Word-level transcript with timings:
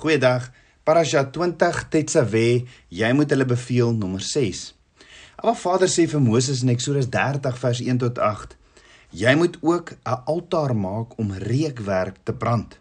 Goeiedag. 0.00 0.46
Parasha 0.80 1.26
20 1.28 1.82
Tetzaveh, 1.92 2.62
jy 2.88 3.08
moet 3.12 3.28
hulle 3.34 3.44
beveel 3.44 3.90
nommer 3.92 4.22
6. 4.24 4.60
Alva 5.42 5.52
Vader 5.60 5.90
sê 5.92 6.06
vir 6.08 6.22
Moses 6.24 6.62
in 6.64 6.70
Eksodus 6.72 7.10
30 7.12 7.58
vers 7.60 7.82
1 7.84 7.98
tot 8.00 8.20
8: 8.24 8.54
Jy 9.22 9.34
moet 9.36 9.58
ook 9.60 9.92
'n 9.92 10.22
altaar 10.32 10.72
maak 10.72 11.18
om 11.20 11.34
reukwerk 11.44 12.16
te 12.24 12.32
brand. 12.32 12.78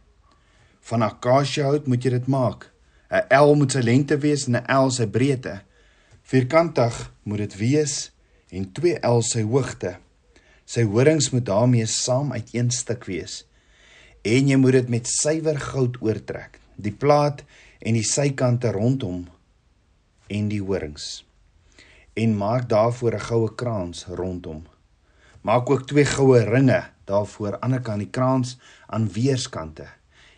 Van 0.80 1.04
akasiëhout 1.04 1.90
moet 1.92 2.04
jy 2.04 2.12
dit 2.12 2.28
maak. 2.28 2.72
'n 3.12 3.28
L 3.36 3.56
moet 3.56 3.72
sy 3.72 3.82
lengte 3.84 4.18
wees 4.18 4.48
en 4.48 4.56
'n 4.56 4.72
L 4.86 4.90
sy 4.90 5.08
breedte. 5.08 5.60
Vierkantig 6.24 7.12
moet 7.24 7.38
dit 7.38 7.58
wees 7.58 8.12
en 8.50 8.72
2 8.72 8.96
L 9.04 9.22
sy 9.22 9.44
hoogte. 9.44 9.98
Sy 10.66 10.84
horings 10.84 11.30
moet 11.32 11.46
daarmee 11.46 11.86
saam 11.86 12.32
uit 12.32 12.48
een 12.54 12.72
stuk 12.72 13.04
wees. 13.04 13.44
En 14.24 14.48
jy 14.48 14.56
moet 14.56 14.72
dit 14.72 14.90
met 14.90 15.08
suiwer 15.08 15.60
goud 15.60 15.98
oortrek 16.02 16.60
die 16.80 16.96
plaat 16.96 17.44
en 17.80 17.98
die 17.98 18.06
sykante 18.08 18.72
rondom 18.76 19.26
en 20.32 20.50
die 20.52 20.62
horings. 20.64 21.26
En 22.16 22.36
maak 22.38 22.70
daarvoor 22.70 23.14
'n 23.16 23.28
goue 23.30 23.56
kraans 23.56 24.06
rondom. 24.06 24.64
Maak 25.42 25.70
ook 25.70 25.88
twee 25.88 26.06
goue 26.06 26.40
ringe 26.44 26.84
daarvoor 27.06 27.60
aan 27.60 27.72
die 27.72 27.82
kant 27.82 28.00
die 28.00 28.10
kraans 28.10 28.58
aan 28.88 29.12
weerskante. 29.12 29.88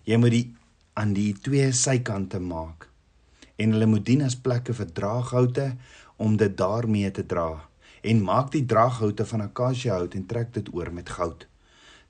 Jy 0.03 0.17
moet 0.17 0.31
die 0.31 0.55
aan 0.93 1.13
die 1.13 1.33
twee 1.33 1.71
sykante 1.71 2.39
maak. 2.39 2.89
En 3.55 3.71
hulle 3.71 3.85
moet 3.85 4.05
dien 4.05 4.21
as 4.21 4.35
plekke 4.35 4.73
vir 4.73 4.91
draaghoute 4.93 5.75
om 6.17 6.37
dit 6.37 6.57
daarmee 6.57 7.11
te 7.11 7.25
dra. 7.25 7.69
En 8.01 8.23
maak 8.23 8.51
die 8.51 8.65
draaghoute 8.65 9.25
van 9.25 9.41
akasiëhout 9.41 10.13
en 10.13 10.25
trek 10.25 10.53
dit 10.53 10.73
oor 10.73 10.93
met 10.93 11.09
goud 11.09 11.50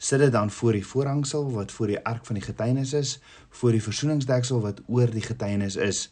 sit 0.02 0.20
dit 0.20 0.32
dan 0.34 0.50
voor 0.50 0.74
die 0.74 0.86
voorhangsel 0.86 1.52
wat 1.54 1.72
voor 1.72 1.92
die 1.94 2.00
ark 2.02 2.26
van 2.26 2.40
die 2.40 2.44
getuienis 2.44 2.94
is, 2.98 3.20
voor 3.50 3.76
die 3.76 3.84
versoeningsdeksel 3.84 4.62
wat 4.64 4.82
oor 4.88 5.12
die 5.14 5.22
getuienis 5.22 5.78
is 5.78 6.08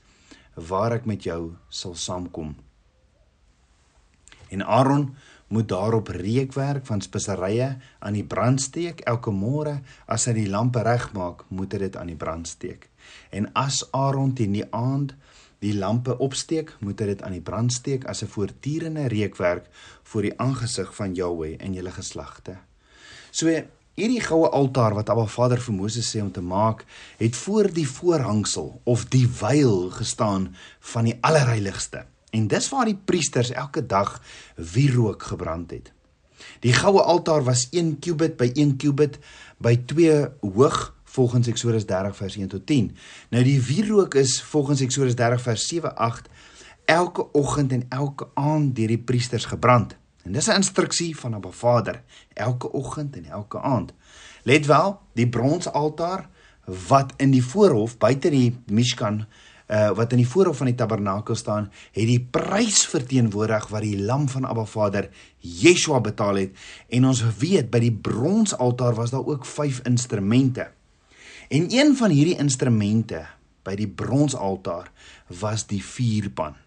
waar 0.53 0.93
ek 0.99 1.07
met 1.09 1.23
jou 1.25 1.55
sal 1.73 1.95
saamkom. 1.97 2.53
En 4.53 4.61
Aaron 4.65 5.15
moet 5.47 5.67
daarop 5.67 6.11
reukwerk 6.13 6.85
van 6.85 7.01
speserye 7.01 7.69
aan 7.99 8.13
die 8.13 8.25
brand 8.25 8.61
steek 8.61 9.01
elke 9.09 9.33
môre 9.33 9.79
as 10.05 10.27
hy 10.29 10.35
die 10.37 10.49
lampe 10.49 10.83
regmaak, 10.85 11.47
moet 11.49 11.73
hy 11.73 11.81
dit 11.87 11.97
aan 11.97 12.13
die 12.13 12.19
brand 12.19 12.47
steek. 12.47 12.89
En 13.33 13.49
as 13.57 13.81
Aaron 13.89 14.35
teen 14.37 14.53
die 14.53 14.67
aand 14.69 15.15
die 15.65 15.73
lampe 15.73 16.13
opsteek, 16.21 16.75
moet 16.79 17.01
hy 17.01 17.09
dit 17.15 17.25
aan 17.25 17.33
die 17.35 17.43
brand 17.43 17.73
steek 17.73 18.05
as 18.05 18.21
'n 18.23 18.29
voortdurende 18.29 19.07
reukwerk 19.09 19.65
voor 20.03 20.21
die 20.21 20.37
aangesig 20.37 20.95
van 20.95 21.15
Jahweh 21.15 21.57
en 21.59 21.73
julle 21.73 21.91
geslagte. 21.91 22.59
So 23.31 23.49
Hierdie 23.99 24.21
goue 24.23 24.47
altaar 24.55 24.93
wat 24.95 25.09
Abba 25.11 25.25
Vader 25.27 25.59
vir 25.59 25.75
Moses 25.75 26.07
sê 26.07 26.21
om 26.23 26.29
te 26.31 26.39
maak, 26.39 26.85
het 27.19 27.35
voor 27.35 27.67
die 27.75 27.83
voorhangsel 27.83 28.69
of 28.87 29.01
die 29.11 29.25
veil 29.27 29.89
gestaan 29.91 30.45
van 30.93 31.09
die 31.09 31.17
allerheiligste. 31.19 32.05
En 32.31 32.45
dis 32.47 32.69
waar 32.71 32.87
die 32.87 32.95
priesters 32.95 33.51
elke 33.51 33.83
dag 33.83 34.21
wierook 34.55 35.27
gebrand 35.33 35.75
het. 35.75 35.91
Die 36.63 36.71
goue 36.71 37.03
altaar 37.03 37.43
was 37.43 37.65
1 37.75 37.97
kubit 37.99 38.39
by 38.39 38.47
1 38.53 38.77
kubit 38.79 39.19
by 39.59 39.75
2 39.91 40.15
hoog 40.47 40.79
volgens 41.03 41.51
Eksodus 41.51 41.83
30 41.89 42.15
vers 42.23 42.39
1 42.39 42.55
tot 42.55 42.67
10. 42.71 42.93
Nou 43.35 43.43
die 43.43 43.59
wierook 43.59 44.15
is 44.15 44.39
volgens 44.53 44.79
Eksodus 44.79 45.19
30 45.19 45.43
vers 45.43 45.67
7 45.67 45.95
8 45.95 46.31
elke 46.87 47.27
oggend 47.35 47.75
en 47.75 47.83
elke 47.91 48.31
aand 48.39 48.77
deur 48.79 48.95
die 48.95 49.03
priesters 49.11 49.51
gebrand. 49.51 49.98
En 50.23 50.31
dis 50.31 50.47
'n 50.47 50.55
instruksie 50.61 51.17
van 51.17 51.35
'n 51.35 51.51
Vader 51.51 52.03
elke 52.33 52.71
oggend 52.71 53.15
en 53.15 53.25
elke 53.25 53.61
aand. 53.61 53.93
Let 54.43 54.65
wel, 54.65 54.99
die 55.13 55.29
bronsaltaar 55.29 56.29
wat 56.87 57.13
in 57.17 57.31
die 57.31 57.43
voorhof 57.43 57.97
buite 57.97 58.29
die 58.29 58.57
Mishkan 58.65 59.25
uh 59.69 59.91
wat 59.93 60.11
in 60.11 60.17
die 60.17 60.27
voorhof 60.27 60.57
van 60.57 60.65
die 60.65 60.75
tabernakel 60.75 61.35
staan, 61.35 61.71
het 61.93 62.07
die 62.09 62.27
prys 62.31 62.87
verteenwoordig 62.89 63.67
wat 63.69 63.81
die 63.85 64.01
lam 64.01 64.25
van 64.29 64.45
Abba 64.45 64.65
Vader 64.65 65.09
Yeshua 65.37 65.99
betaal 66.01 66.35
het. 66.35 66.55
En 66.89 67.05
ons 67.05 67.21
weet 67.37 67.69
by 67.69 67.79
die 67.79 67.93
bronsaltaar 67.93 68.97
was 68.97 69.13
daar 69.13 69.25
ook 69.25 69.45
5 69.45 69.81
instrumente. 69.85 70.71
En 71.49 71.69
een 71.69 71.95
van 71.97 72.09
hierdie 72.09 72.37
instrumente 72.37 73.25
by 73.63 73.75
die 73.75 73.87
bronsaltaar 73.87 74.89
was 75.39 75.67
die 75.69 75.83
vuurpan. 75.85 76.57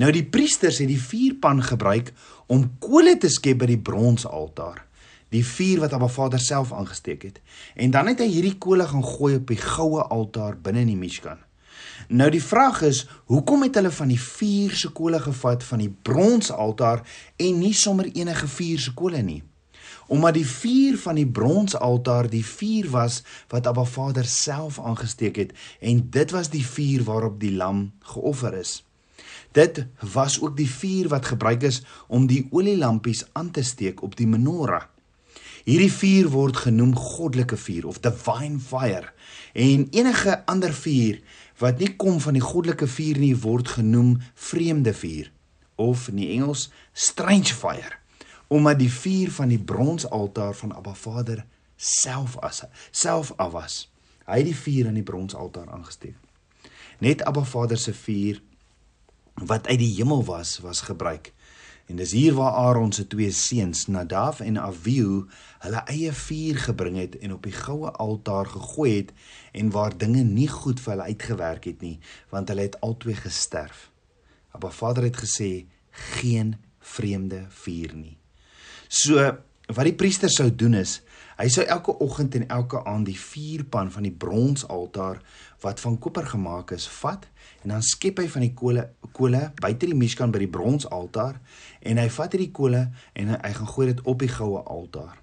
Nou 0.00 0.10
die 0.12 0.24
priesters 0.24 0.80
het 0.80 0.88
die 0.88 1.00
vuurpan 1.00 1.62
gebruik 1.62 2.12
om 2.50 2.66
kole 2.82 3.14
te 3.22 3.30
skep 3.30 3.60
by 3.62 3.68
die 3.70 3.78
bronsaltaar. 3.78 4.82
Die 5.30 5.44
vuur 5.46 5.84
wat 5.84 5.92
Abba 5.94 6.08
Vader 6.10 6.42
self 6.42 6.72
aangesteek 6.74 7.22
het. 7.28 7.36
En 7.78 7.92
dan 7.94 8.10
het 8.10 8.18
hy 8.24 8.26
hierdie 8.32 8.56
kole 8.58 8.86
gaan 8.90 9.06
gooi 9.06 9.36
op 9.38 9.46
die 9.52 9.60
goue 9.60 10.02
altaar 10.02 10.56
binne 10.58 10.82
in 10.82 10.90
die 10.90 10.98
Mishkan. 10.98 11.38
Nou 12.10 12.26
die 12.34 12.42
vraag 12.42 12.80
is, 12.88 13.04
hoekom 13.30 13.62
het 13.62 13.78
hulle 13.78 13.92
van 13.94 14.10
die 14.10 14.18
vuur 14.18 14.74
se 14.74 14.90
kole 14.96 15.20
gevat 15.22 15.62
van 15.68 15.84
die 15.84 15.92
bronsaltaar 16.08 17.04
en 17.38 17.62
nie 17.62 17.74
sommer 17.76 18.10
enige 18.10 18.50
vuur 18.50 18.82
se 18.82 18.94
kole 18.98 19.22
nie? 19.22 19.42
Omdat 20.10 20.34
die 20.34 20.46
vuur 20.46 20.98
van 20.98 21.20
die 21.20 21.28
bronsaltaar 21.30 22.26
die 22.32 22.44
vuur 22.46 22.90
was 22.90 23.22
wat 23.54 23.70
Abba 23.70 23.86
Vader 23.86 24.26
self 24.26 24.82
aangesteek 24.82 25.38
het 25.38 25.54
en 25.78 26.08
dit 26.10 26.34
was 26.34 26.50
die 26.50 26.66
vuur 26.66 27.06
waarop 27.06 27.38
die 27.38 27.54
lam 27.54 27.92
geoffer 28.10 28.58
is. 28.58 28.80
Dit 29.52 29.86
was 30.12 30.40
ook 30.40 30.56
die 30.56 30.70
vuur 30.70 31.08
wat 31.08 31.26
gebruik 31.26 31.62
is 31.62 31.82
om 32.06 32.26
die 32.26 32.46
olielampies 32.50 33.24
aan 33.32 33.50
te 33.50 33.62
steek 33.62 34.02
op 34.02 34.16
die 34.16 34.26
menorah. 34.26 34.86
Hierdie 35.64 35.92
vuur 35.92 36.30
word 36.32 36.56
genoem 36.56 36.94
goddelike 36.96 37.56
vuur 37.56 37.86
of 37.86 38.00
divine 38.00 38.58
fire 38.58 39.12
en 39.52 39.88
enige 39.90 40.38
ander 40.46 40.72
vuur 40.72 41.20
wat 41.60 41.78
nie 41.78 41.90
kom 41.96 42.20
van 42.20 42.38
die 42.38 42.44
goddelike 42.44 42.88
vuur 42.88 43.18
nie 43.20 43.34
word 43.36 43.68
genoem 43.68 44.14
vreemde 44.34 44.94
vuur 44.94 45.28
of 45.76 46.08
in 46.08 46.22
die 46.22 46.30
Engels 46.36 46.70
strange 46.92 47.52
fire 47.54 47.98
omdat 48.50 48.80
die 48.80 48.90
vuur 48.90 49.30
van 49.30 49.52
die 49.52 49.60
bronsaltaar 49.62 50.54
van 50.58 50.72
Abba 50.74 50.94
Vader 50.94 51.44
self 51.76 52.38
as 52.42 52.64
self 52.90 53.32
af 53.36 53.52
was. 53.52 53.76
Hy 54.26 54.40
het 54.40 54.48
die 54.48 54.56
vuur 54.56 54.88
aan 54.90 54.98
die 54.98 55.06
bronsaltaar 55.06 55.70
aangesteek. 55.70 56.16
Net 56.98 57.22
Abba 57.24 57.44
Vader 57.46 57.78
se 57.78 57.94
vuur 57.94 58.40
wat 59.34 59.66
uit 59.66 59.78
die 59.78 59.94
hemel 59.96 60.24
was 60.24 60.58
was 60.58 60.80
gebruik. 60.80 61.32
En 61.90 61.96
dis 61.98 62.12
hier 62.14 62.34
waar 62.34 62.52
Aaron 62.52 62.92
se 62.92 63.06
twee 63.06 63.32
seuns 63.34 63.86
Nadav 63.86 64.40
en 64.40 64.58
Abihu 64.62 65.24
hulle 65.58 65.80
eie 65.90 66.12
vuur 66.14 66.58
gebring 66.68 66.96
het 67.00 67.18
en 67.18 67.32
op 67.34 67.42
die 67.42 67.54
goue 67.54 67.90
altaar 67.90 68.46
gegooi 68.46 68.92
het 68.96 69.10
en 69.52 69.72
waar 69.74 69.96
dinge 69.98 70.22
nie 70.22 70.48
goed 70.48 70.80
vir 70.80 70.92
hulle 70.92 71.08
uitgewerk 71.10 71.66
het 71.66 71.82
nie, 71.82 71.98
want 72.30 72.48
hulle 72.48 72.68
het 72.68 72.78
albei 72.80 73.16
gesterf. 73.18 73.88
Maar 74.54 74.72
Vader 74.72 75.08
het 75.08 75.18
gesê 75.18 75.66
geen 75.90 76.54
vreemde 76.78 77.46
vuur 77.48 77.94
nie. 77.94 78.16
So 78.88 79.18
wat 79.66 79.86
die 79.86 79.94
priester 79.94 80.30
sou 80.30 80.46
doen 80.54 80.74
is 80.78 81.00
Hy 81.40 81.46
sou 81.48 81.62
elke 81.64 81.94
oggend 82.04 82.34
en 82.36 82.42
elke 82.52 82.82
aand 82.84 83.06
die 83.08 83.16
vuurpan 83.16 83.88
van 83.88 84.04
die 84.04 84.12
bronsaltaar 84.12 85.22
wat 85.62 85.80
van 85.80 85.94
koper 85.96 86.26
gemaak 86.28 86.74
is, 86.76 86.84
vat 87.00 87.24
en 87.62 87.72
dan 87.72 87.84
skep 87.84 88.20
hy 88.20 88.26
van 88.28 88.44
die 88.44 88.52
kole 88.52 88.82
kole 89.16 89.40
buite 89.56 89.88
die 89.88 89.96
Mishkan 89.96 90.34
by 90.34 90.42
die 90.42 90.50
bronsaltaar 90.52 91.38
en 91.80 92.00
hy 92.02 92.04
vat 92.12 92.36
hierdie 92.36 92.52
kole 92.52 92.82
en 93.16 93.32
hy, 93.32 93.38
hy 93.40 93.52
gaan 93.56 93.70
gooi 93.72 93.86
dit 93.88 94.02
op 94.04 94.20
die 94.20 94.28
goue 94.28 94.60
altaar. 94.60 95.16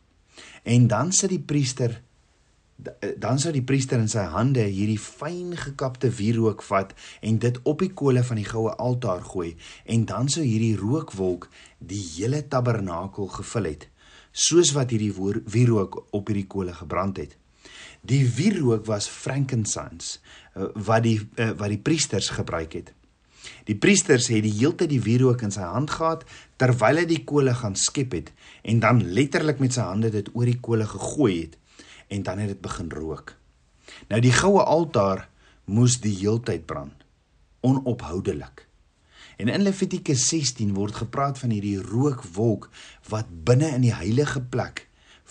En 0.65 0.87
dan 0.89 1.13
sit 1.13 1.35
die 1.35 1.43
priester 1.53 1.99
dan 3.17 3.39
sou 3.41 3.51
die 3.53 3.65
priester 3.65 4.01
in 4.01 4.09
sy 4.09 4.25
hande 4.33 4.65
hierdie 4.65 5.01
fyn 5.01 5.53
gekapte 5.57 6.09
wierook 6.17 6.63
vat 6.65 6.95
en 7.25 7.37
dit 7.41 7.57
op 7.65 7.81
die 7.81 7.93
kole 8.01 8.21
van 8.25 8.41
die 8.41 8.45
goue 8.45 8.73
altaar 8.73 9.21
gooi 9.25 9.51
en 9.85 10.05
dan 10.09 10.29
sou 10.33 10.45
hierdie 10.45 10.75
rookwolk 10.77 11.49
die 11.77 12.01
hele 12.15 12.43
tabernakel 12.49 13.29
gevul 13.37 13.69
het 13.69 13.87
soos 14.37 14.73
wat 14.77 14.93
hierdie 14.93 15.13
wierook 15.49 16.03
op 16.15 16.29
hierdie 16.29 16.47
kole 16.49 16.75
gebrand 16.77 17.17
het. 17.21 17.33
Die 18.07 18.23
wierook 18.37 18.85
was 18.85 19.09
frankincense 19.09 20.19
eh, 20.53 20.69
wat 20.75 21.03
die 21.07 21.17
eh, 21.35 21.53
wat 21.57 21.73
die 21.73 21.81
priesters 21.81 22.29
gebruik 22.35 22.77
het. 22.77 22.93
Die 23.67 23.77
priesters 23.79 24.27
het 24.31 24.43
die 24.43 24.53
heeltyd 24.59 24.91
die 24.91 25.01
wierook 25.03 25.41
in 25.45 25.53
sy 25.55 25.65
hand 25.65 25.91
gehad 25.95 26.25
terwyl 26.59 27.01
hy 27.01 27.07
die 27.09 27.23
kole 27.27 27.55
gaan 27.55 27.77
skep 27.79 28.13
het 28.15 28.31
en 28.67 28.81
dan 28.83 29.01
letterlik 29.15 29.61
met 29.63 29.75
sy 29.75 29.87
hande 29.87 30.11
dit 30.13 30.29
oor 30.35 30.47
die 30.47 30.59
kole 30.61 30.87
gegooi 30.87 31.33
het 31.41 31.57
en 32.13 32.23
dan 32.27 32.43
het 32.43 32.53
dit 32.55 32.61
begin 32.63 32.91
rook. 32.93 33.33
Nou 34.11 34.21
die 34.23 34.35
goue 34.35 34.63
altaar 34.63 35.27
moes 35.65 35.97
die 36.03 36.15
heeltyd 36.19 36.67
brand 36.67 37.03
onophoudelik. 37.65 38.66
En 39.37 39.51
in 39.53 39.61
Levitikus 39.61 40.27
16 40.27 40.73
word 40.73 40.95
gepraat 41.03 41.37
van 41.37 41.51
hierdie 41.53 41.77
rookwolk 41.77 42.71
wat 43.09 43.29
binne 43.45 43.69
in 43.75 43.83
die 43.85 43.93
heilige 43.93 44.41
plek 44.41 44.87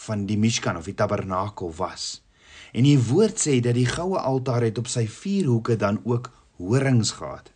van 0.07 0.29
die 0.29 0.39
Mishkan 0.39 0.79
of 0.79 0.87
die 0.87 0.95
tabernakel 0.95 1.73
was. 1.75 2.23
En 2.71 2.87
die 2.87 2.99
woord 3.09 3.41
sê 3.43 3.59
dat 3.65 3.75
die 3.75 3.89
goue 3.89 4.21
altaar 4.21 4.63
het 4.69 4.79
op 4.79 4.87
sy 4.93 5.07
vier 5.11 5.49
hoeke 5.51 5.75
dan 5.81 5.99
ook 6.05 6.31
horings 6.61 7.17
gehad. 7.19 7.51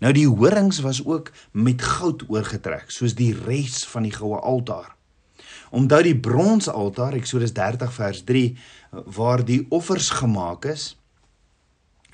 Nou 0.00 0.12
die 0.16 0.28
horings 0.28 0.78
was 0.86 1.02
ook 1.04 1.32
met 1.52 1.82
goud 1.82 2.22
oorgetrek, 2.28 2.88
soos 2.94 3.16
die 3.18 3.34
res 3.34 3.82
van 3.90 4.06
die 4.06 4.14
goue 4.14 4.38
altaar. 4.38 4.94
Omdat 5.74 6.06
die 6.06 6.16
bronsaltaar, 6.16 7.18
Eksodus 7.18 7.52
30 7.56 7.92
vers 7.94 8.22
3, 8.30 8.46
waar 9.18 9.44
die 9.44 9.64
offers 9.68 10.10
gemaak 10.22 10.70
is, 10.70 10.94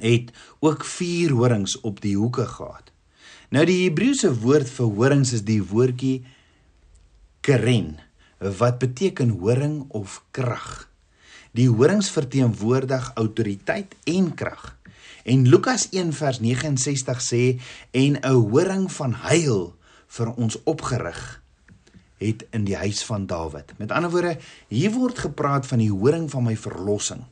het 0.01 0.33
ook 0.61 0.85
vier 0.85 1.37
horings 1.37 1.81
op 1.81 2.01
die 2.01 2.17
hoeke 2.17 2.47
gehad. 2.47 2.96
Nou 3.55 3.63
die 3.69 3.85
Hebreëse 3.85 4.33
woord 4.43 4.67
vir 4.75 4.89
horings 4.99 5.31
is 5.37 5.45
die 5.47 5.61
woordjie 5.63 6.25
keren 7.47 7.95
wat 8.59 8.81
beteken 8.83 9.37
horing 9.39 9.85
of 9.95 10.19
krag. 10.35 10.89
Die 11.57 11.69
horings 11.71 12.11
verteenwoordig 12.11 13.13
autoriteit 13.15 13.95
en 14.05 14.33
krag. 14.35 14.75
En 15.25 15.47
Lukas 15.47 15.87
1 15.95 16.13
vers 16.13 16.41
69 16.43 17.23
sê 17.23 17.61
en 17.91 18.19
'n 18.19 18.51
horing 18.51 18.91
van 18.93 19.15
heil 19.15 19.75
vir 20.07 20.29
ons 20.35 20.59
opgerig 20.65 21.43
het 22.19 22.47
in 22.51 22.65
die 22.65 22.77
huis 22.77 23.05
van 23.05 23.27
Dawid. 23.27 23.73
Met 23.79 23.91
ander 23.91 24.11
woorde, 24.11 24.39
hier 24.69 24.91
word 24.91 25.19
gepraat 25.19 25.67
van 25.67 25.79
die 25.79 25.91
horing 25.91 26.31
van 26.31 26.45
my 26.45 26.57
verlossing. 26.57 27.25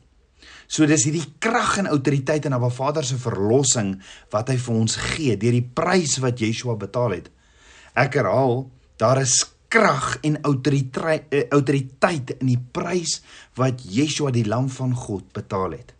So 0.67 0.87
dis 0.89 1.05
hierdie 1.05 1.25
krag 1.39 1.77
en 1.81 1.89
autoriteit 1.91 2.45
in 2.47 2.55
Abba 2.57 2.71
Vader 2.73 3.05
se 3.05 3.17
verlossing 3.21 3.95
wat 4.33 4.49
hy 4.49 4.57
vir 4.61 4.75
ons 4.75 4.97
gee 5.13 5.35
deur 5.37 5.57
die 5.57 5.65
prys 5.65 6.17
wat 6.23 6.41
Yeshua 6.41 6.77
betaal 6.79 7.19
het. 7.19 7.29
Ek 7.95 8.17
herhaal, 8.19 8.65
daar 8.99 9.21
is 9.21 9.43
krag 9.71 10.17
en 10.25 10.39
autoriteit 10.47 11.27
eh, 11.33 11.45
autoriteit 11.53 12.35
in 12.39 12.53
die 12.53 12.59
prys 12.59 13.19
wat 13.59 13.83
Yeshua 13.83 14.31
die 14.35 14.45
lam 14.47 14.69
van 14.71 14.95
God 14.95 15.31
betaal 15.35 15.77
het. 15.77 15.93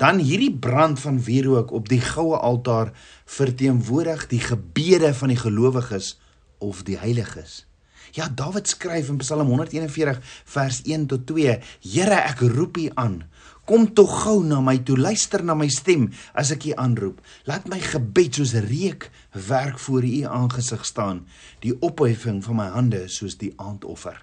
Dan 0.00 0.18
hierdie 0.18 0.50
brand 0.50 0.98
van 0.98 1.20
wierook 1.22 1.70
op 1.70 1.88
die 1.88 2.02
goue 2.02 2.36
altaar 2.36 2.90
verteenwoordig 3.30 4.26
die 4.32 4.42
gebede 4.42 5.12
van 5.14 5.30
die 5.30 5.38
gelowiges 5.38 6.16
of 6.58 6.82
die 6.82 6.98
heiliges. 6.98 7.62
Ja, 8.12 8.28
Dawid 8.28 8.68
skryf 8.68 9.08
in 9.08 9.18
Psalm 9.22 9.48
141 9.48 10.20
vers 10.44 10.82
1 10.84 11.06
tot 11.06 11.26
2: 11.26 11.58
Here, 11.80 12.20
ek 12.28 12.44
roep 12.52 12.76
U 12.76 12.90
aan. 12.94 13.22
Kom 13.64 13.86
tog 13.96 14.12
gou 14.24 14.42
na 14.44 14.60
my 14.60 14.76
toe, 14.84 14.96
luister 15.00 15.40
na 15.44 15.54
my 15.56 15.70
stem 15.72 16.10
as 16.36 16.52
ek 16.52 16.66
U 16.68 16.74
aanroep. 16.76 17.22
Laat 17.48 17.68
my 17.72 17.80
gebed 17.80 18.36
soos 18.36 18.52
reuk 18.66 19.08
werk 19.48 19.78
voor 19.80 20.04
U 20.04 20.20
aangesig 20.28 20.84
staan, 20.84 21.24
die 21.64 21.72
opheffing 21.80 22.42
van 22.44 22.60
my 22.60 22.68
hande 22.76 23.06
soos 23.08 23.38
die 23.40 23.54
aandoffer. 23.56 24.20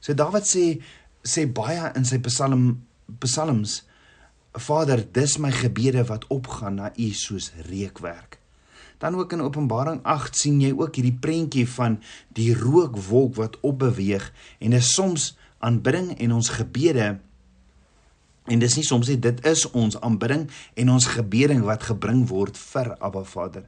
So 0.00 0.16
Dawid 0.16 0.48
sê 0.48 0.64
sê 1.28 1.44
baie 1.50 1.92
in 1.98 2.06
sy 2.08 2.22
Psalm 2.24 2.78
Psalms 3.20 3.82
Vader, 4.58 5.02
dis 5.04 5.36
my 5.38 5.50
gebede 5.52 6.02
wat 6.08 6.24
opgaan 6.32 6.80
na 6.80 6.90
U 6.96 7.12
soos 7.12 7.52
reukwerk. 7.68 8.37
Dan 8.98 9.14
ook 9.14 9.32
in 9.32 9.40
Openbaring 9.40 10.02
8 10.02 10.36
sien 10.36 10.60
jy 10.60 10.72
ook 10.74 10.98
hierdie 10.98 11.14
prentjie 11.14 11.68
van 11.70 12.00
die 12.34 12.50
rookwolk 12.54 13.36
wat 13.38 13.60
opbeweeg 13.60 14.32
en 14.58 14.74
is 14.74 14.92
soms 14.94 15.36
aanbidding 15.58 16.16
en 16.18 16.32
ons 16.32 16.48
gebede 16.48 17.18
en 18.48 18.62
dis 18.62 18.76
nie 18.78 18.86
soms 18.86 19.10
nie 19.10 19.18
dit 19.20 19.42
is 19.46 19.66
ons 19.70 19.98
aanbidding 20.00 20.46
en 20.74 20.90
ons 20.90 21.06
gebeding 21.14 21.62
wat 21.68 21.86
gebring 21.90 22.24
word 22.30 22.56
vir 22.58 22.94
Abba 22.98 23.22
Vader. 23.28 23.66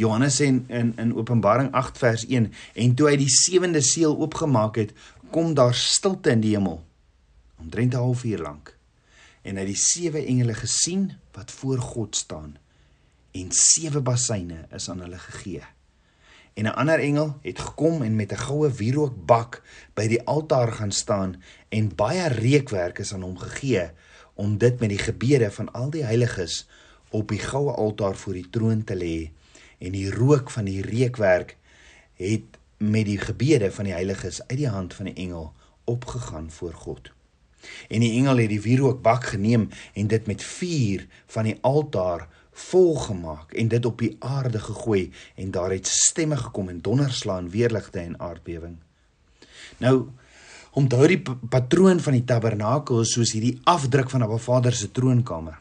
Johannes 0.00 0.40
in, 0.40 0.64
in 0.68 0.94
in 0.98 1.12
Openbaring 1.14 1.70
8 1.76 1.98
vers 2.00 2.24
1 2.26 2.48
en 2.84 2.94
toe 2.96 3.10
hy 3.10 3.16
die 3.20 3.30
sewende 3.30 3.82
seël 3.84 4.16
oopgemaak 4.16 4.80
het, 4.80 4.94
kom 5.30 5.54
daar 5.54 5.76
stilte 5.76 6.32
in 6.34 6.42
die 6.42 6.56
hemel 6.56 6.80
omtrent 7.60 7.94
'n 7.94 8.02
halfuur 8.02 8.40
lank. 8.42 8.74
En 9.42 9.56
hy 9.56 9.62
het 9.62 9.74
die 9.74 9.84
sewe 9.84 10.24
engele 10.24 10.54
gesien 10.54 11.12
wat 11.36 11.50
voor 11.50 11.78
God 11.78 12.16
staan 12.16 12.56
en 13.32 13.52
sewe 13.54 14.00
bassyne 14.00 14.64
is 14.74 14.88
aan 14.90 15.00
hulle 15.00 15.18
gegee. 15.18 15.62
En 16.54 16.64
'n 16.64 16.74
ander 16.74 16.98
engel 16.98 17.38
het 17.42 17.58
gekom 17.58 18.02
en 18.02 18.16
met 18.16 18.32
'n 18.32 18.42
goue 18.46 18.70
wierookbak 18.72 19.62
by 19.94 20.06
die 20.08 20.22
altaar 20.22 20.72
gaan 20.72 20.92
staan 20.92 21.42
en 21.68 21.94
baie 21.94 22.28
reukwerk 22.28 22.98
is 22.98 23.14
aan 23.14 23.22
hom 23.22 23.38
gegee 23.38 23.90
om 24.34 24.58
dit 24.58 24.80
met 24.80 24.88
die 24.88 24.98
gebede 24.98 25.50
van 25.50 25.72
al 25.72 25.90
die 25.90 26.04
heiliges 26.04 26.68
op 27.10 27.28
die 27.28 27.38
goue 27.38 27.72
altaar 27.72 28.16
voor 28.16 28.32
die 28.32 28.50
troon 28.50 28.84
te 28.84 28.94
lê 28.94 29.30
en 29.78 29.92
die 29.92 30.10
rook 30.10 30.50
van 30.50 30.64
die 30.64 30.82
reukwerk 30.82 31.56
het 32.14 32.58
met 32.76 33.04
die 33.04 33.18
gebede 33.18 33.72
van 33.72 33.84
die 33.84 33.92
heiliges 33.92 34.40
uit 34.46 34.58
die 34.58 34.68
hand 34.68 34.94
van 34.94 35.04
die 35.04 35.14
engel 35.14 35.52
opgegaan 35.84 36.50
voor 36.50 36.72
God. 36.72 37.10
En 37.88 38.00
die 38.00 38.12
engel 38.18 38.36
het 38.36 38.48
die 38.48 38.60
wierookbak 38.60 39.24
geneem 39.24 39.68
en 39.92 40.06
dit 40.06 40.26
met 40.26 40.42
vuur 40.42 41.06
van 41.26 41.44
die 41.44 41.58
altaar 41.60 42.28
volgemaak 42.68 43.52
en 43.52 43.68
dit 43.68 43.86
op 43.86 43.98
die 43.98 44.16
aarde 44.18 44.60
gegooi 44.60 45.10
en 45.34 45.50
daar 45.50 45.70
het 45.70 45.86
stemme 45.86 46.36
gekom 46.36 46.68
en 46.68 46.80
donderslaan, 46.80 47.50
weerligte 47.50 47.98
en 47.98 48.20
aardbewing. 48.20 48.76
Nou 49.78 50.08
onthou 50.70 51.06
die 51.10 51.22
patroon 51.50 52.00
van 52.00 52.14
die 52.14 52.24
tabernakel 52.24 53.02
soos 53.08 53.32
hierdie 53.34 53.56
afdruk 53.64 54.10
van 54.12 54.22
Abba 54.22 54.38
Vader 54.38 54.76
se 54.76 54.90
troonkamer, 54.94 55.58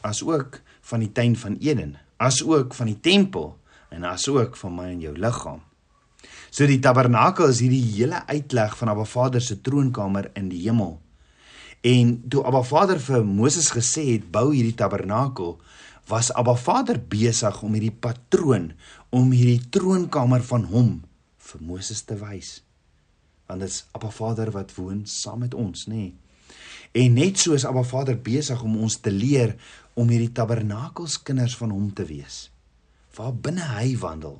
asook 0.00 0.60
van 0.90 1.02
die 1.02 1.12
tuin 1.12 1.36
van 1.36 1.56
Eden, 1.60 1.96
asook 2.16 2.74
van 2.74 2.92
die 2.92 3.00
tempel 3.00 3.56
en 3.90 4.06
asook 4.08 4.56
van 4.56 4.74
my 4.76 4.88
en 4.92 5.02
jou 5.02 5.14
liggaam. 5.18 5.60
So 6.52 6.68
die 6.68 6.80
tabernakel 6.84 7.48
is 7.50 7.62
hierdie 7.64 7.84
hele 7.96 8.22
uitleg 8.28 8.76
van 8.78 8.92
Abba 8.92 9.06
Vader 9.08 9.42
se 9.42 9.58
troonkamer 9.64 10.30
in 10.38 10.50
die 10.52 10.62
hemel. 10.66 10.98
En 11.82 12.14
toe 12.30 12.44
Abba 12.46 12.62
Vader 12.62 13.00
vir 13.02 13.24
Moses 13.26 13.72
gesê 13.74 14.04
het 14.12 14.28
bou 14.30 14.52
hierdie 14.52 14.76
tabernakel, 14.78 15.56
was 16.08 16.32
Abba 16.34 16.54
Vader 16.58 16.98
besig 16.98 17.62
om 17.62 17.76
hierdie 17.76 17.94
patroon 17.94 18.72
om 19.14 19.30
hierdie 19.34 19.62
troonkamer 19.72 20.42
van 20.48 20.66
hom 20.72 20.90
vir 21.50 21.62
Moses 21.62 22.02
te 22.06 22.16
wys. 22.18 22.60
Want 23.46 23.64
dit 23.64 23.70
is 23.70 23.84
Abba 23.94 24.10
Vader 24.10 24.50
wat 24.54 24.74
woon 24.78 25.04
saam 25.06 25.44
met 25.44 25.54
ons, 25.54 25.86
nê? 25.86 26.08
Nee. 26.08 26.12
En 26.92 27.14
net 27.16 27.38
so 27.40 27.56
is 27.56 27.64
Abba 27.64 27.84
Vader 27.88 28.18
besig 28.20 28.60
om 28.62 28.76
ons 28.84 28.98
te 29.00 29.10
leer 29.12 29.54
om 29.96 30.10
hierdie 30.12 30.32
tabernakels 30.32 31.18
kinders 31.24 31.56
van 31.56 31.72
hom 31.72 31.88
te 31.96 32.04
wees. 32.08 32.46
Waar 33.16 33.32
binne 33.32 33.64
hy 33.76 33.94
wandel. 34.00 34.36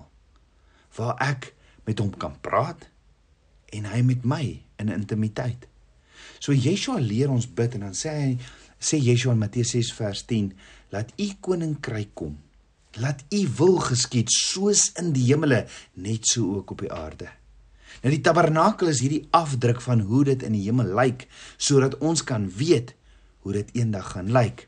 Waar 0.96 1.16
ek 1.24 1.52
met 1.88 2.00
hom 2.00 2.12
kan 2.12 2.36
praat 2.44 2.88
en 3.72 3.88
hy 3.88 4.02
met 4.04 4.26
my 4.28 4.44
in 4.82 4.92
intimiteit. 4.92 5.64
So 6.42 6.52
Yeshua 6.52 7.00
leer 7.00 7.32
ons 7.32 7.48
bid 7.48 7.78
en 7.78 7.88
dan 7.88 7.96
sê 7.96 8.12
hy 8.18 8.30
sê 8.82 9.00
Yeshua 9.00 9.32
in 9.32 9.40
Matteus 9.40 9.72
6 9.72 9.92
vers 9.96 10.24
10 10.28 10.52
laat 10.92 11.12
u 11.16 11.28
koninkryk 11.40 12.14
kom. 12.14 12.36
Laat 13.00 13.24
u 13.32 13.46
wil 13.56 13.78
geskied 13.80 14.28
soos 14.32 14.90
in 15.00 15.14
die 15.16 15.30
hemele, 15.30 15.64
net 15.96 16.28
so 16.28 16.58
ook 16.58 16.74
op 16.74 16.84
die 16.84 16.92
aarde. 16.92 17.30
Nou 18.02 18.12
die 18.12 18.22
tabernakel 18.24 18.90
is 18.92 19.00
hierdie 19.04 19.26
afdruk 19.36 19.80
van 19.84 20.04
hoe 20.08 20.24
dit 20.32 20.44
in 20.44 20.56
die 20.56 20.64
hemel 20.66 20.92
lyk, 20.96 21.26
sodat 21.56 21.98
ons 22.00 22.24
kan 22.24 22.48
weet 22.56 22.94
hoe 23.44 23.56
dit 23.56 23.72
eendag 23.76 24.12
gaan 24.14 24.30
lyk. 24.32 24.66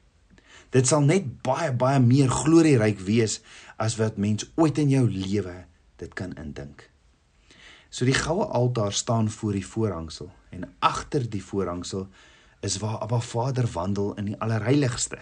Dit 0.75 0.89
sal 0.91 1.05
net 1.07 1.29
baie 1.47 1.71
baie 1.73 2.01
meer 2.03 2.33
glorieryk 2.33 3.01
wees 3.07 3.39
as 3.79 3.97
wat 4.01 4.19
mens 4.19 4.49
ooit 4.61 4.81
in 4.83 4.91
jou 4.91 5.05
lewe 5.11 5.55
dit 6.03 6.15
kan 6.19 6.35
indink. 6.41 6.89
So 7.95 8.07
die 8.09 8.17
goue 8.17 8.47
altaar 8.51 8.93
staan 8.93 9.31
voor 9.31 9.55
die 9.55 9.67
voorhangsel 9.67 10.33
en 10.51 10.67
agter 10.83 11.29
die 11.31 11.43
voorhangsel 11.45 12.09
is 12.67 12.81
waar 12.83 12.99
Abba 13.05 13.21
Vader 13.21 13.69
wandel 13.71 14.15
in 14.19 14.33
die 14.33 14.39
allerheiligste. 14.43 15.21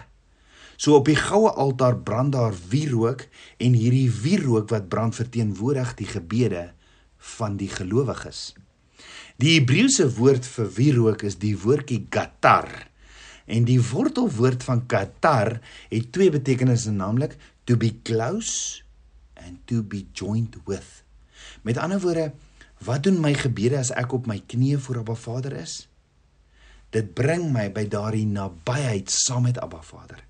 So 0.77 0.97
op 0.97 1.07
die 1.09 1.17
goue 1.19 1.51
altaar 1.51 1.97
brand 1.97 2.33
daar 2.33 2.55
wierook 2.69 3.27
en 3.57 3.77
hierdie 3.77 4.09
wierook 4.11 4.71
wat 4.73 4.89
brand 4.89 5.15
verteenwoordig 5.15 5.93
die 5.99 6.09
gebede 6.09 6.71
van 7.37 7.57
die 7.57 7.69
gelowiges. 7.69 8.53
Die 9.41 9.55
Hebreëse 9.57 10.07
woord 10.17 10.45
vir 10.45 10.69
wierook 10.77 11.23
is 11.27 11.39
die 11.41 11.55
woordjie 11.57 12.03
gatar. 12.13 12.69
En 13.45 13.65
die 13.67 13.79
wortelwoord 13.81 14.63
van 14.63 14.83
gatar 14.87 15.57
het 15.89 16.11
twee 16.15 16.31
betekenisse 16.31 16.91
naamlik 16.91 17.35
to 17.67 17.77
be 17.77 17.91
close 18.03 18.83
and 19.35 19.59
to 19.67 19.83
be 19.83 20.05
joined 20.13 20.57
with. 20.65 21.03
Met 21.61 21.77
ander 21.77 21.99
woorde, 21.99 22.31
wat 22.83 23.03
doen 23.03 23.19
my 23.23 23.33
gebede 23.35 23.79
as 23.79 23.91
ek 23.95 24.13
op 24.15 24.27
my 24.27 24.39
knieë 24.47 24.79
voor 24.85 25.01
Abba 25.03 25.15
Vader 25.15 25.57
is? 25.59 25.83
Dit 26.93 27.13
bring 27.17 27.49
my 27.51 27.69
by 27.73 27.87
daardie 27.89 28.27
nabyheid 28.29 29.11
saam 29.11 29.47
met 29.47 29.59
Abba 29.59 29.81
Vader. 29.81 30.21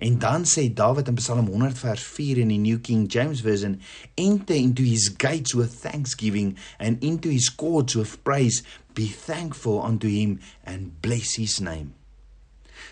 En 0.00 0.16
dan 0.18 0.46
sê 0.48 0.70
Dawid 0.72 1.08
in 1.08 1.14
Psalm 1.20 1.46
100 1.46 1.76
vers 1.76 2.02
4 2.02 2.38
in 2.40 2.48
die 2.48 2.58
New 2.58 2.78
King 2.80 3.04
James 3.04 3.42
Version, 3.44 3.80
"Enter 4.16 4.54
into 4.56 4.82
his 4.82 5.12
gates 5.12 5.52
with 5.52 5.74
thanksgiving 5.82 6.56
and 6.78 7.02
into 7.04 7.28
his 7.28 7.54
courts 7.54 7.94
with 7.94 8.22
praise. 8.22 8.62
Be 8.94 9.12
thankful 9.26 9.82
unto 9.82 10.08
him 10.08 10.40
and 10.64 11.00
bless 11.02 11.36
his 11.36 11.60
name." 11.60 11.92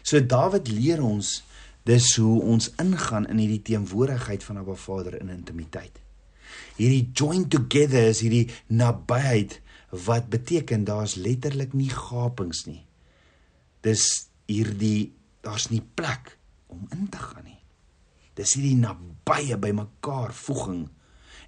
So 0.02 0.20
Dawid 0.20 0.68
leer 0.68 1.00
ons 1.02 1.42
dis 1.84 2.16
hoe 2.16 2.42
ons 2.42 2.70
ingaan 2.76 3.26
in 3.26 3.40
hierdie 3.40 3.62
teenwoordigheid 3.62 4.44
van 4.44 4.60
Abba 4.60 4.74
Vader 4.74 5.20
in 5.20 5.32
intimiteit. 5.32 5.96
Hierdie 6.76 7.08
join 7.12 7.48
together 7.48 8.12
is 8.12 8.20
hierdie 8.20 8.50
nabyheid 8.66 9.60
wat 10.04 10.28
beteken 10.28 10.84
daar's 10.84 11.16
letterlik 11.16 11.72
nie 11.72 11.88
gapings 11.88 12.66
nie. 12.66 12.84
Dis 13.80 14.28
hierdie 14.44 15.14
daar's 15.40 15.70
nie 15.72 15.82
plek 15.94 16.36
om 16.72 16.86
in 16.94 17.08
te 17.08 17.18
gaan 17.18 17.44
nie. 17.44 17.58
Dis 18.38 18.54
hierdie 18.54 18.76
nabye 18.78 19.58
bymekaar 19.58 20.34
voeging. 20.34 20.84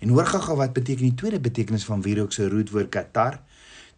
En 0.01 0.15
hoor 0.17 0.27
gaga 0.27 0.57
wat 0.59 0.73
beteken 0.73 1.07
die 1.11 1.15
tweede 1.15 1.41
betekenis 1.41 1.85
van 1.85 2.03
wierook 2.03 2.33
se 2.33 2.49
rootwoord 2.49 2.89
katar? 2.89 3.41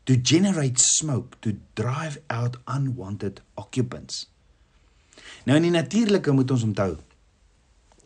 To 0.04 0.18
generate 0.22 0.82
smoke, 0.82 1.38
to 1.40 1.54
drive 1.78 2.20
out 2.26 2.58
unwanted 2.66 3.42
occupants. 3.54 4.26
Nou 5.46 5.56
in 5.56 5.70
die 5.70 5.74
natuurlike 5.74 6.34
moet 6.34 6.50
ons 6.50 6.66
onthou 6.66 6.96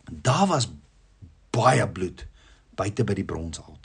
daar 0.07 0.47
was 0.47 0.69
baie 1.51 1.89
bloed 1.89 2.27
buite 2.77 3.05
by 3.05 3.17
die 3.17 3.25
bronsaltaar. 3.25 3.76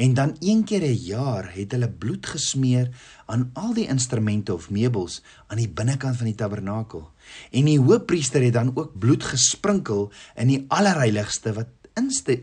En 0.00 0.14
dan 0.16 0.36
een 0.38 0.64
keer 0.64 0.82
'n 0.82 1.02
jaar 1.04 1.54
het 1.54 1.72
hulle 1.72 1.90
bloed 1.90 2.26
gesmeer 2.26 2.88
aan 3.26 3.50
al 3.52 3.74
die 3.74 3.86
instrumente 3.86 4.54
of 4.54 4.70
meubels 4.70 5.22
aan 5.46 5.56
die 5.56 5.68
binnekant 5.68 6.16
van 6.16 6.26
die 6.26 6.34
tabernakel. 6.34 7.10
En 7.50 7.64
die 7.64 7.80
hoofpriester 7.80 8.42
het 8.42 8.52
dan 8.52 8.76
ook 8.76 8.98
bloed 8.98 9.24
gesprinkel 9.24 10.12
in 10.34 10.46
die 10.46 10.64
allerheiligste 10.68 11.52
wat 11.52 11.68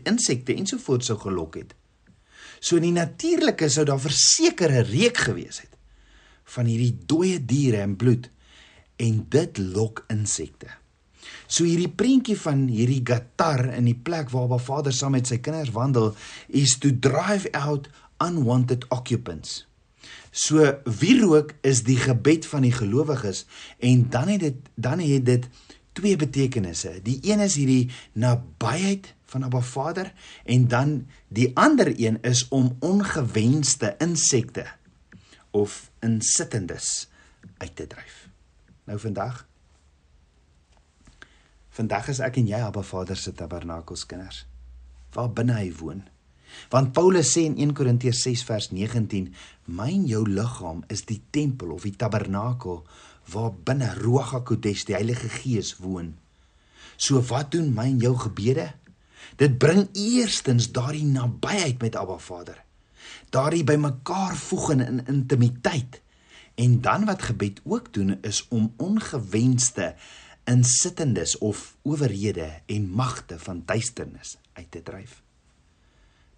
insekte 0.04 0.54
ensovoorts 0.54 1.06
sou 1.06 1.18
gelok 1.18 1.54
het. 1.54 1.74
So 2.60 2.76
in 2.76 2.82
die 2.82 2.92
natuurlike 2.92 3.68
sou 3.68 3.84
daar 3.84 4.00
verseker 4.00 4.70
'n 4.70 4.84
reuk 4.84 5.16
gewees 5.16 5.60
het 5.60 5.74
van 6.44 6.64
hierdie 6.64 6.98
dooie 7.06 7.44
diere 7.44 7.80
en 7.80 7.96
bloed 7.96 8.30
en 8.96 9.26
dit 9.28 9.58
lok 9.58 10.04
insekte. 10.08 10.66
So 11.48 11.64
hierdie 11.64 11.88
prentjie 11.88 12.36
van 12.36 12.66
hierdie 12.68 13.00
gatar 13.08 13.70
in 13.72 13.88
die 13.88 13.96
plek 13.96 14.28
waar 14.34 14.50
Baba 14.50 14.60
Vader 14.60 14.92
saam 14.92 15.16
met 15.16 15.30
sy 15.30 15.38
kinders 15.40 15.72
wandel 15.72 16.12
is 16.48 16.76
to 16.82 16.92
drive 16.92 17.48
out 17.56 17.88
unwanted 18.20 18.84
occupants. 18.92 19.64
So 20.30 20.60
wierook 20.84 21.54
is 21.64 21.86
die 21.88 21.96
gebed 21.96 22.46
van 22.46 22.66
die 22.68 22.74
gelowiges 22.74 23.46
en 23.80 24.04
dan 24.12 24.28
het 24.34 24.44
dit 24.44 24.68
dan 24.76 25.00
het 25.00 25.24
dit 25.24 25.48
twee 25.96 26.16
betekenisse. 26.20 26.98
Die 27.02 27.18
een 27.24 27.40
is 27.40 27.56
hierdie 27.56 27.88
nabyheid 28.12 29.14
van 29.32 29.48
Abba 29.48 29.64
Vader 29.64 30.12
en 30.44 30.68
dan 30.68 31.06
die 31.28 31.50
ander 31.56 31.92
een 31.96 32.20
is 32.22 32.44
om 32.48 32.76
ongewenste 32.84 33.94
insekte 33.98 34.68
of 35.50 35.90
insittendes 36.04 37.08
uit 37.56 37.76
te 37.76 37.86
dryf. 37.86 38.28
Nou 38.84 39.00
vandag 39.00 39.47
Vandag 41.78 42.08
is 42.10 42.18
ek 42.18 42.40
en 42.40 42.48
jy 42.50 42.58
Abba 42.58 42.82
Vader 42.82 43.14
se 43.14 43.30
tabernakels 43.38 44.02
kinders. 44.10 44.40
Waar 45.14 45.28
binne 45.30 45.54
hy 45.60 45.68
woon. 45.78 46.00
Want 46.72 46.90
Paulus 46.96 47.30
sê 47.30 47.44
in 47.46 47.54
1 47.54 47.74
Korintiërs 47.78 48.24
6 48.24 48.42
vers 48.48 48.66
19, 48.74 49.28
"Myn 49.66 50.06
jou 50.10 50.24
liggaam 50.26 50.82
is 50.88 51.04
die 51.06 51.22
tempel 51.30 51.70
of 51.70 51.82
die 51.86 51.94
tabernakel 51.94 52.82
waar 53.30 53.52
binne 53.52 53.94
Ruach 53.94 54.32
HaKodesh 54.32 54.84
die 54.86 54.94
Heilige 54.94 55.28
Gees 55.28 55.76
woon." 55.78 56.16
So 56.96 57.22
wat 57.22 57.52
doen 57.52 57.74
myn 57.74 57.98
jou 57.98 58.16
gebede? 58.16 58.74
Dit 59.36 59.58
bring 59.58 59.88
eerstens 59.92 60.72
daardie 60.72 61.06
nabyheid 61.06 61.80
met 61.80 61.96
Abba 61.96 62.18
Vader. 62.18 62.64
Daardie 63.30 63.64
bymekaar 63.64 64.36
voeg 64.36 64.70
in, 64.70 64.80
in 64.80 65.06
intimiteit. 65.06 66.00
En 66.54 66.80
dan 66.80 67.04
wat 67.04 67.22
gebed 67.22 67.60
ook 67.64 67.92
doen 67.92 68.18
is 68.22 68.46
om 68.48 68.72
ongewenste 68.76 69.94
insittendes 70.48 71.38
of 71.38 71.76
owerhede 71.82 72.48
en 72.66 72.90
magte 72.90 73.38
van 73.38 73.62
duisternis 73.66 74.36
uit 74.52 74.70
te 74.70 74.82
dryf. 74.82 75.22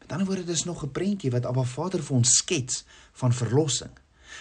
Met 0.00 0.12
ander 0.12 0.26
woorde, 0.26 0.44
dis 0.44 0.64
nog 0.64 0.84
'n 0.84 0.90
prentjie 0.90 1.30
wat 1.30 1.46
Abba 1.46 1.62
Vader 1.62 2.02
vir 2.02 2.16
ons 2.16 2.36
skets 2.36 2.84
van 3.12 3.32
verlossing. 3.32 3.94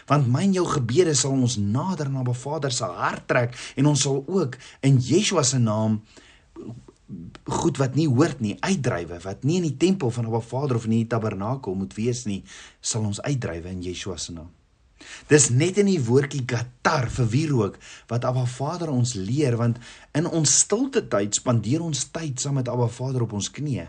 Want 0.06 0.28
myn 0.28 0.54
jou 0.54 0.66
gebede 0.68 1.14
sal 1.14 1.32
ons 1.32 1.58
nader 1.58 2.10
na 2.10 2.20
Abba 2.20 2.34
Vader 2.34 2.72
se 2.72 2.84
hart 2.84 3.28
trek 3.28 3.74
en 3.76 3.86
ons 3.86 4.02
sal 4.02 4.24
ook 4.28 4.58
in 4.80 4.98
Yeshua 4.98 5.44
se 5.44 5.58
naam 5.58 6.04
goed 7.44 7.78
wat 7.78 7.96
nie 7.96 8.08
hoort 8.08 8.40
nie 8.40 8.58
uitdrywe 8.60 9.20
wat 9.20 9.44
nie 9.44 9.56
in 9.56 9.66
die 9.66 9.78
tempel 9.78 10.12
van 10.12 10.26
Abba 10.26 10.40
Vader 10.40 10.76
of 10.76 10.84
in 10.84 10.90
die 10.90 11.08
tabernakel 11.08 11.74
moet 11.74 11.94
wees 11.94 12.26
nie 12.26 12.44
sal 12.80 13.02
ons 13.02 13.22
uitdrywe 13.22 13.70
in 13.70 13.82
Yeshua 13.82 14.18
se 14.18 14.32
naam. 14.32 14.59
Dis 15.30 15.50
net 15.54 15.78
in 15.82 15.88
die 15.90 16.02
woordjie 16.02 16.42
gatar 16.50 17.08
vir 17.14 17.28
wierook 17.32 17.78
wat 18.10 18.26
Abba 18.28 18.46
Vader 18.50 18.90
ons 18.92 19.14
leer 19.18 19.58
want 19.60 19.78
in 20.18 20.26
ons 20.26 20.56
stilte 20.64 21.04
tyd 21.12 21.38
spandeer 21.38 21.84
ons 21.86 22.08
tyd 22.14 22.42
saam 22.42 22.58
met 22.60 22.72
Abba 22.72 22.88
Vader 22.92 23.26
op 23.28 23.36
ons 23.38 23.52
knieë. 23.54 23.86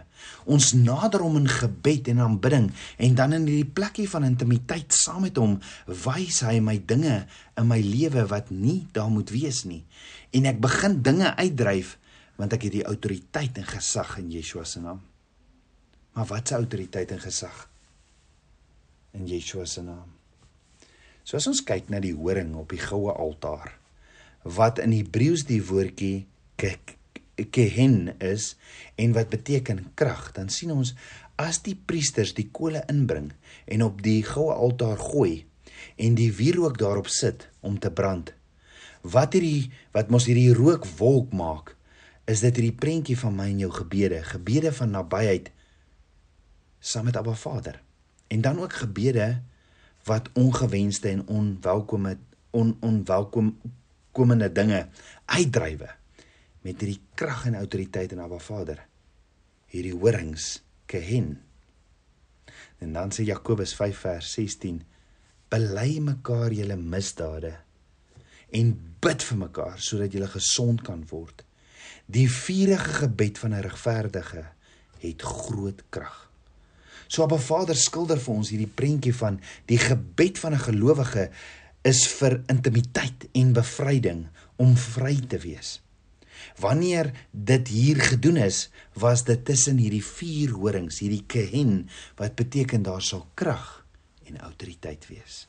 Ons 0.52 0.72
nader 0.76 1.24
hom 1.24 1.38
in 1.40 1.48
gebed 1.50 2.10
en 2.12 2.22
aanbidding 2.26 2.68
en 3.00 3.16
dan 3.16 3.36
in 3.38 3.48
hierdie 3.48 3.72
plekkie 3.78 4.08
van 4.10 4.28
intimiteit 4.28 4.92
saam 4.96 5.24
met 5.26 5.40
hom 5.40 5.58
wys 5.88 6.42
hy 6.46 6.58
my 6.64 6.76
dinge 6.92 7.22
in 7.56 7.70
my 7.70 7.80
lewe 7.84 8.26
wat 8.30 8.52
nie 8.52 8.84
daar 8.96 9.10
moet 9.12 9.32
wees 9.34 9.64
nie. 9.64 9.82
En 10.36 10.46
ek 10.50 10.60
begin 10.62 11.00
dinge 11.02 11.34
uitdryf 11.40 11.96
want 12.40 12.54
ek 12.56 12.68
het 12.68 12.78
die 12.78 12.86
autoriteit 12.88 13.58
en 13.60 13.68
gesag 13.68 14.16
in 14.22 14.30
Yeshua 14.32 14.64
se 14.64 14.80
naam. 14.80 15.02
Maar 16.16 16.28
wat 16.30 16.48
se 16.48 16.56
autoriteit 16.56 17.12
en 17.16 17.20
gesag 17.20 17.66
in 19.16 19.28
Yeshua 19.28 19.66
se 19.68 19.84
naam? 19.84 20.19
So 21.24 21.36
as 21.36 21.46
ons 21.50 21.62
kyk 21.66 21.90
na 21.92 22.00
die 22.02 22.14
horing 22.16 22.54
op 22.58 22.72
die 22.72 22.82
goue 22.82 23.12
altaar 23.12 23.76
wat 24.42 24.78
in 24.80 24.94
Hebreëus 24.96 25.44
die 25.48 25.60
woordjie 25.60 26.24
kehen 26.56 27.96
is 28.24 28.54
en 28.96 29.12
wat 29.12 29.28
beteken 29.32 29.90
krag, 29.94 30.30
dan 30.36 30.48
sien 30.48 30.72
ons 30.72 30.94
as 31.40 31.60
die 31.64 31.76
priesters 31.76 32.32
die 32.36 32.48
kole 32.52 32.82
inbring 32.88 33.30
en 33.68 33.84
op 33.84 34.00
die 34.04 34.20
goue 34.24 34.52
altaar 34.52 35.00
gooi 35.00 35.44
en 36.00 36.16
die 36.16 36.30
wierook 36.32 36.78
daarop 36.80 37.08
sit 37.08 37.48
om 37.60 37.78
te 37.80 37.92
brand. 37.92 38.32
Wat 39.00 39.36
hierdie 39.36 39.70
wat 39.96 40.10
mos 40.12 40.28
hierdie 40.28 40.52
rookwolk 40.56 41.32
maak, 41.36 41.74
is 42.28 42.44
dit 42.44 42.60
hierdie 42.60 42.76
prentjie 42.76 43.16
van 43.18 43.36
my 43.36 43.48
en 43.52 43.62
jou 43.64 43.70
gebede, 43.72 44.20
gebede 44.24 44.72
van 44.76 44.92
nabyheid 44.94 45.48
saam 46.80 47.08
met 47.08 47.16
Abba 47.16 47.34
Vader. 47.36 47.80
En 48.28 48.40
dan 48.44 48.60
ook 48.60 48.72
gebede 48.84 49.40
wat 50.04 50.30
ongewenste 50.32 51.08
en 51.08 51.26
onwelkome 51.26 52.18
on, 52.50 52.76
onwelkom 52.80 53.60
komende 54.12 54.52
dinge 54.52 54.88
uitdrywe 55.24 55.88
met 56.60 56.80
hierdie 56.80 57.00
krag 57.14 57.46
en 57.48 57.56
autoriteit 57.60 58.12
in 58.12 58.20
Abba 58.20 58.38
Vader. 58.38 58.82
Hierdie 59.70 59.94
horings 59.94 60.62
kehen. 60.90 61.38
En 62.80 62.92
dan 62.92 63.12
sê 63.14 63.24
Jakobus 63.24 63.74
5 63.78 64.04
vers 64.04 64.32
16: 64.32 64.82
Bely 65.48 66.00
mekaar 66.04 66.52
julle 66.52 66.76
misdade 66.76 67.54
en 68.50 68.72
bid 69.00 69.22
vir 69.22 69.38
mekaar 69.44 69.78
sodat 69.78 70.12
julle 70.14 70.28
gesond 70.30 70.82
kan 70.82 71.04
word. 71.10 71.44
Die 72.10 72.26
vuurige 72.30 73.04
gebed 73.04 73.38
van 73.38 73.54
'n 73.54 73.62
regverdige 73.62 74.44
het 74.98 75.22
groot 75.22 75.82
krag. 75.88 76.29
So 77.10 77.24
Abba 77.26 77.40
Vader 77.42 77.74
skilder 77.74 78.20
vir 78.22 78.36
ons 78.38 78.52
hierdie 78.52 78.70
prentjie 78.70 79.12
van 79.18 79.40
die 79.66 79.80
gebed 79.82 80.38
van 80.38 80.54
'n 80.54 80.62
gelowige 80.62 81.30
is 81.82 82.06
vir 82.06 82.38
intimiteit 82.46 83.26
en 83.34 83.52
bevryding 83.52 84.28
om 84.56 84.76
vry 84.76 85.16
te 85.26 85.38
wees. 85.38 85.80
Wanneer 86.60 87.10
dit 87.32 87.68
hier 87.68 87.98
gedoen 88.00 88.36
is, 88.36 88.70
was 88.94 89.24
dit 89.24 89.44
tussen 89.44 89.76
hierdie 89.76 90.04
vier 90.04 90.54
horings, 90.54 91.00
hierdie 91.00 91.24
kehen 91.26 91.88
wat 92.16 92.36
beteken 92.36 92.82
daar 92.82 93.02
sal 93.02 93.26
krag 93.34 93.84
en 94.24 94.38
autoriteit 94.38 95.06
wees. 95.08 95.48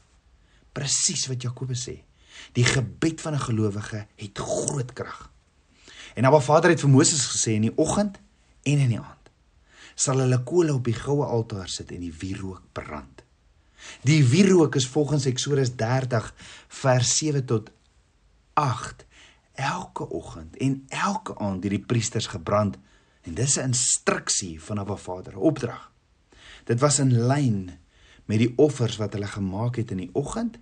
Presies 0.74 1.27
wat 1.27 1.41
Jakobus 1.41 1.88
sê. 1.88 2.01
Die 2.53 2.65
gebed 2.65 3.22
van 3.22 3.34
'n 3.34 3.46
gelowige 3.48 4.08
het 4.15 4.38
groot 4.38 4.94
krag. 4.94 5.30
En 6.15 6.25
Abba 6.25 6.39
Vader 6.39 6.70
het 6.70 6.82
vir 6.82 6.89
Moses 6.89 7.25
gesê 7.25 7.53
in 7.53 7.70
die 7.70 7.77
oggend 7.77 8.18
en 8.63 8.80
in 8.80 8.89
die 8.89 9.00
aand 9.00 9.20
sal 10.01 10.24
hulle 10.24 10.39
kole 10.48 10.74
op 10.74 10.88
die 10.88 10.98
goue 10.98 11.25
altaar 11.25 11.70
sit 11.70 11.91
en 11.93 12.01
die 12.01 12.13
wierook 12.24 12.63
brand. 12.74 13.22
Die 14.05 14.22
wierook 14.25 14.75
is 14.77 14.88
volgens 14.89 15.27
Eksodus 15.29 15.75
30 15.77 16.34
vers 16.81 17.17
7 17.17 17.46
tot 17.46 17.70
8 18.58 19.05
elke 19.62 20.08
oggend 20.10 20.58
en 20.58 20.86
elke 20.89 21.36
aand 21.38 21.62
deur 21.62 21.75
die 21.75 21.86
priesters 21.86 22.29
gebrand 22.34 22.77
en 23.22 23.38
dis 23.38 23.58
'n 23.58 23.74
instruksie 23.74 24.62
van 24.62 24.79
Abba 24.79 24.96
Vader, 24.96 25.34
'n 25.34 25.46
opdrag. 25.50 25.91
Dit 26.65 26.79
was 26.79 27.00
in 27.00 27.27
lyn 27.27 27.72
met 28.25 28.38
die 28.38 28.53
offers 28.55 28.98
wat 28.98 29.13
hulle 29.13 29.27
gemaak 29.27 29.75
het 29.75 29.91
in 29.91 29.98
die 29.98 30.10
oggend 30.13 30.58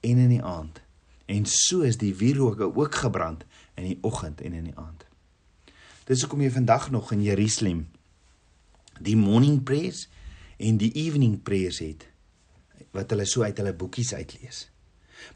en 0.00 0.18
in 0.18 0.28
die 0.28 0.42
aand. 0.42 0.80
En 1.26 1.46
so 1.46 1.80
is 1.80 1.96
die 1.96 2.14
wierook 2.14 2.60
ook 2.60 2.94
gebrand 2.94 3.44
in 3.74 3.84
die 3.84 3.98
oggend 4.00 4.40
en 4.40 4.52
in 4.52 4.64
die 4.64 4.76
aand. 4.76 5.04
Dis 6.04 6.20
hoekom 6.20 6.40
jy 6.40 6.50
vandag 6.50 6.90
nog 6.90 7.12
in 7.12 7.22
Jerusalem 7.22 7.88
die 9.00 9.16
morning 9.16 9.62
prayers 9.64 10.08
en 10.62 10.78
die 10.80 10.92
evening 11.04 11.38
prayers 11.42 11.80
het 11.82 12.08
wat 12.92 13.12
hulle 13.14 13.24
so 13.24 13.40
uit 13.40 13.56
hulle 13.56 13.72
boekies 13.72 14.12
uitlees. 14.12 14.66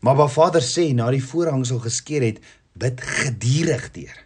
Maar 0.05 0.19
wat 0.19 0.33
Vader 0.35 0.65
sê 0.65 0.91
na 0.93 1.09
die 1.15 1.25
voorhangsel 1.25 1.79
geskeer 1.81 2.25
het, 2.27 2.41
bid 2.77 3.01
gedurig 3.01 3.89
deur. 3.95 4.19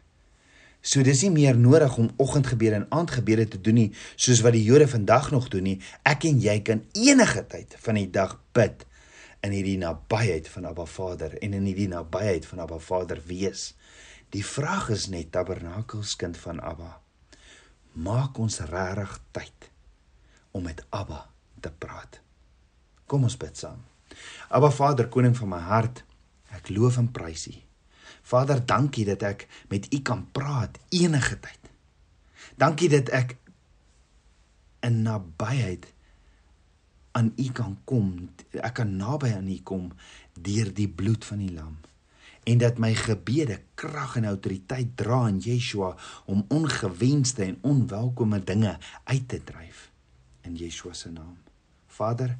So 0.83 1.05
dis 1.07 1.23
nie 1.23 1.33
meer 1.35 1.59
nodig 1.61 1.95
om 2.01 2.09
oggendgebede 2.19 2.81
en 2.81 2.87
aandgebede 2.97 3.47
te 3.53 3.61
doen 3.61 3.77
nie 3.83 3.91
soos 4.17 4.41
wat 4.43 4.57
die 4.57 4.65
Jode 4.65 4.89
vandag 4.89 5.29
nog 5.31 5.51
doen 5.53 5.69
nie. 5.69 5.77
Ek 6.09 6.25
en 6.27 6.41
jy 6.41 6.57
kan 6.67 6.81
enige 6.97 7.45
tyd 7.53 7.77
van 7.85 8.01
die 8.01 8.09
dag 8.11 8.39
bid 8.57 8.87
in 9.45 9.55
hierdie 9.55 9.79
nabyheid 9.81 10.49
van 10.53 10.67
Abba 10.73 10.89
Vader 10.89 11.37
en 11.39 11.55
in 11.57 11.69
hierdie 11.69 11.91
nabyheid 11.93 12.49
van 12.49 12.65
Abba 12.65 12.81
Vader 12.81 13.21
wees. 13.29 13.75
Die 14.33 14.45
vraag 14.47 14.89
is 14.97 15.07
net 15.13 15.31
tabernakelskind 15.37 16.41
van 16.41 16.65
Abba 16.65 16.97
maak 17.93 18.39
ons 18.39 18.61
regtig 18.71 19.17
tyd 19.33 19.71
om 20.51 20.63
met 20.67 20.85
Abba 20.91 21.25
te 21.61 21.71
praat. 21.71 22.21
Kom 23.07 23.25
ons 23.27 23.37
bid 23.37 23.57
saam. 23.57 23.81
Abba 24.51 24.71
Vader, 24.71 25.09
koning 25.09 25.37
van 25.37 25.49
my 25.49 25.61
hart, 25.65 26.05
ek 26.55 26.71
loof 26.75 26.99
en 26.99 27.11
prys 27.15 27.49
U 27.51 27.57
Vader, 28.31 28.61
dankie 28.67 29.05
dat 29.09 29.23
ek 29.27 29.47
met 29.73 29.89
U 29.95 30.01
kan 30.07 30.27
praat 30.33 30.79
enige 30.95 31.39
tyd. 31.41 31.71
Dankie 32.61 32.91
dat 32.93 33.11
ek 33.17 33.37
in 34.87 35.03
nabyheid 35.03 35.89
aan 37.19 37.33
U 37.37 37.47
kan 37.57 37.79
kom. 37.85 38.13
Ek 38.55 38.77
kan 38.79 38.93
naby 38.97 39.33
aan 39.35 39.49
U 39.51 39.59
kom 39.67 39.91
deur 40.35 40.71
die 40.75 40.89
bloed 40.89 41.25
van 41.27 41.43
die 41.43 41.53
lam 41.55 41.79
en 42.45 42.59
dat 42.59 42.79
my 42.79 42.95
gebede 42.95 43.61
krag 43.75 44.17
en 44.17 44.25
autoriteit 44.25 44.97
dra 44.97 45.27
in 45.29 45.39
Yeshua 45.39 45.95
om 46.25 46.45
ongewenste 46.49 47.45
en 47.45 47.59
onwelkome 47.61 48.45
dinge 48.45 48.79
uit 49.05 49.29
te 49.29 49.43
dryf 49.45 49.91
in 50.43 50.57
Yeshua 50.57 50.93
se 50.93 51.11
naam. 51.11 51.37
Vader, 51.87 52.39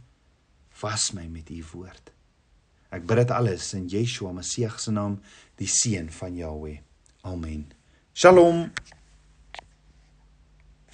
was 0.81 1.11
my 1.13 1.27
met 1.27 1.51
u 1.51 1.65
woord. 1.73 2.13
Ek 2.91 3.05
bid 3.07 3.21
dit 3.23 3.35
alles 3.35 3.73
in 3.77 3.87
Yeshua 3.89 4.33
Messie 4.33 4.71
se 4.77 4.91
naam, 4.91 5.21
die 5.61 5.69
seun 5.69 6.11
van 6.11 6.37
Jahweh. 6.37 6.81
Amen. 7.23 7.69
Shalom. 8.13 8.71